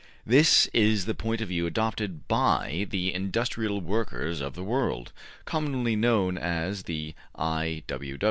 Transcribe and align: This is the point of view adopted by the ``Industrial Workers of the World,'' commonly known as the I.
This 0.25 0.65
is 0.73 1.05
the 1.05 1.13
point 1.13 1.41
of 1.41 1.49
view 1.49 1.67
adopted 1.67 2.27
by 2.27 2.87
the 2.89 3.13
``Industrial 3.13 3.79
Workers 3.83 4.41
of 4.41 4.55
the 4.55 4.63
World,'' 4.63 5.11
commonly 5.45 5.95
known 5.95 6.39
as 6.39 6.85
the 6.85 7.13
I. 7.37 7.83